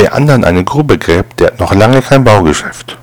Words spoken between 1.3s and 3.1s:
der hat noch lange kein Baugeschäft.